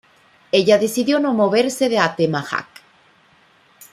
[0.51, 2.67] Ella decidió no moverse de Atemajac.